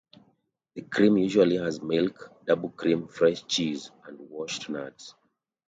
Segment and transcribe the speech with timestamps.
[0.73, 5.13] The cream usually has milk, double cream, fresh cheese and washed nuts.